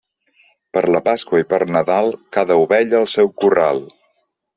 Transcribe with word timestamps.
Per 0.77 0.81
la 0.95 1.01
Pasqual 1.07 1.43
i 1.43 1.45
per 1.51 1.59
Nadal, 1.75 2.09
cada 2.37 2.57
ovella 2.63 2.99
al 3.01 3.07
seu 3.13 3.31
corral. 3.43 3.83